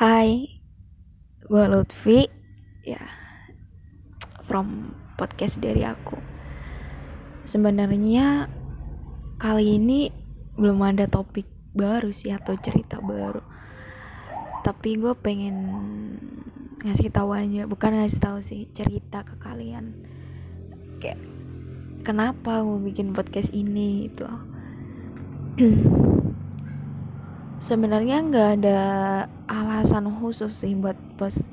[0.00, 0.48] Hai,
[1.44, 2.24] gue Lutfi,
[2.88, 3.04] ya
[4.48, 6.16] from podcast dari aku.
[7.44, 8.48] Sebenarnya
[9.36, 10.08] kali ini
[10.56, 11.44] belum ada topik
[11.76, 13.44] baru sih atau cerita baru.
[14.64, 15.56] Tapi gue pengen
[16.80, 20.00] ngasih tahu aja, bukan ngasih tahu sih, cerita ke kalian.
[20.96, 21.20] Kayak
[22.08, 24.24] kenapa gue bikin podcast ini itu.
[27.60, 28.80] sebenarnya nggak ada
[29.44, 30.96] alasan khusus sih buat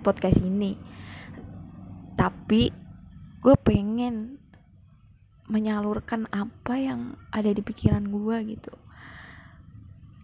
[0.01, 0.79] podcast ini.
[2.15, 2.71] Tapi
[3.43, 4.39] gue pengen
[5.51, 8.73] menyalurkan apa yang ada di pikiran gue gitu.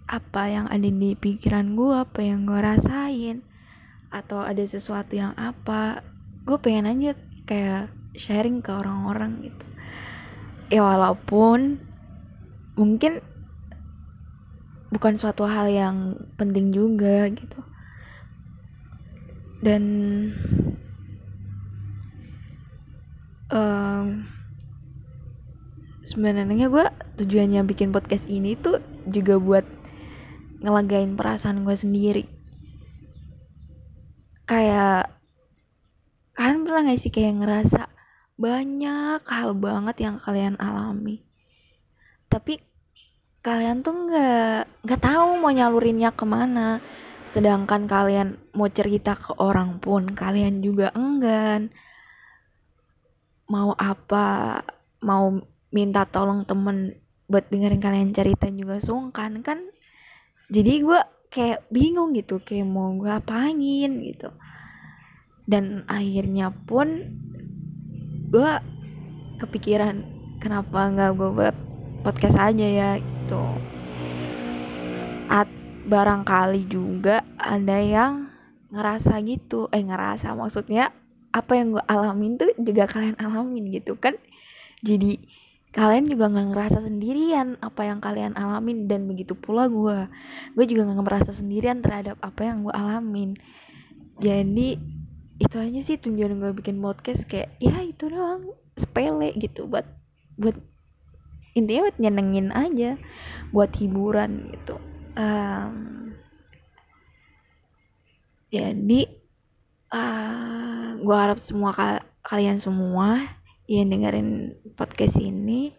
[0.07, 3.43] Apa yang ada di pikiran gue apa yang gue rasain
[4.07, 6.01] atau ada sesuatu yang apa
[6.47, 7.11] gue pengen aja
[7.43, 9.67] kayak sharing ke orang-orang gitu.
[10.71, 11.77] Ya walaupun
[12.73, 13.21] mungkin
[14.93, 15.97] bukan suatu hal yang
[16.37, 17.59] penting juga gitu.
[19.63, 19.83] Dan
[23.49, 24.27] um,
[26.05, 26.85] sebenarnya gue
[27.23, 28.77] tujuannya bikin podcast ini tuh
[29.09, 29.65] juga buat
[30.61, 32.23] ngelagain perasaan gue sendiri.
[34.45, 35.09] Kayak
[36.37, 37.81] kalian pernah gak sih kayak ngerasa
[38.35, 41.23] banyak hal banget yang kalian alami?
[42.27, 42.59] Tapi
[43.43, 44.32] kalian tuh nggak
[44.83, 46.83] nggak tahu mau nyalurinnya ke mana.
[47.23, 51.71] Sedangkan kalian mau cerita ke orang pun kalian juga enggan.
[53.47, 54.59] Mau apa?
[54.99, 55.39] Mau
[55.71, 56.99] minta tolong temen
[57.31, 59.63] buat dengerin kalian cerita juga sungkan kan?
[60.51, 60.99] Jadi gue
[61.31, 64.35] kayak bingung gitu kayak mau gue apain gitu.
[65.47, 67.07] Dan akhirnya pun
[68.35, 68.51] gue
[69.39, 70.03] kepikiran
[70.43, 71.55] kenapa nggak gue buat
[72.03, 73.72] podcast aja ya gitu
[75.83, 78.31] barangkali juga ada yang
[78.73, 79.69] ngerasa gitu.
[79.69, 80.89] Eh ngerasa maksudnya
[81.33, 84.15] apa yang gue alamin tuh juga kalian alamin gitu kan.
[84.81, 85.19] Jadi
[85.73, 88.89] kalian juga nggak ngerasa sendirian apa yang kalian alamin.
[88.89, 90.09] Dan begitu pula gue
[90.57, 93.37] gue juga nggak merasa sendirian terhadap apa yang gue alamin.
[94.17, 94.79] Jadi
[95.41, 98.55] itu aja sih tujuan gue bikin podcast kayak ya itu doang.
[98.73, 99.69] Sepele gitu.
[99.69, 99.85] Buat
[100.33, 100.57] buat
[101.53, 102.97] intinya buat nyenengin aja.
[103.53, 105.75] Buat hiburan gitu um,
[108.53, 109.01] jadi
[109.89, 113.19] uh, ah, gue harap semua ka kalian semua
[113.65, 115.73] yang dengerin podcast ini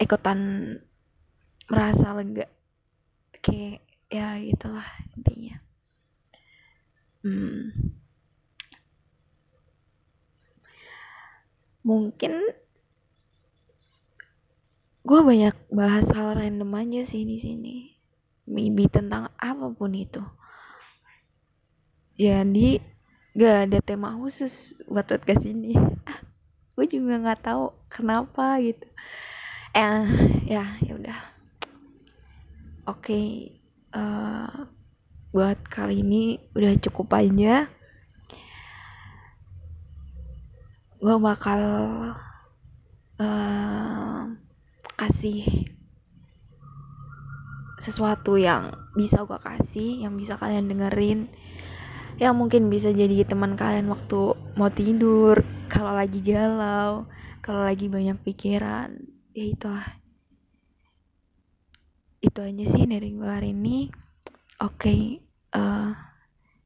[0.00, 0.40] ikutan
[1.68, 2.48] merasa lega
[3.44, 5.60] kayak ya itulah intinya
[7.22, 7.94] hmm.
[11.84, 12.32] mungkin
[15.10, 17.98] gue banyak bahas hal random aja sih di sini.
[18.46, 20.22] Maybe tentang apa pun itu.
[22.14, 22.78] Jadi
[23.34, 25.74] gak ada tema khusus buat podcast ini.
[26.78, 28.86] Gue juga nggak tahu kenapa gitu.
[29.74, 30.06] Eh
[30.46, 31.20] ya ya udah.
[32.86, 33.26] Oke okay,
[33.90, 34.56] uh, eh,
[35.34, 37.66] buat kali ini udah cukup aja.
[41.02, 41.62] Gue bakal
[43.18, 44.39] uh,
[45.00, 45.48] kasih
[47.80, 51.32] sesuatu yang bisa gue kasih yang bisa kalian dengerin
[52.20, 55.40] yang mungkin bisa jadi teman kalian waktu mau tidur
[55.72, 57.08] kalau lagi galau
[57.40, 58.92] kalau lagi banyak pikiran
[59.32, 59.88] ya itulah.
[62.20, 63.88] Itu aja sih dari gue hari ini.
[64.60, 65.02] Oke okay,
[65.56, 65.96] uh,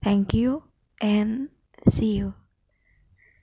[0.03, 0.67] thank you
[0.99, 1.55] and
[1.87, 2.44] see you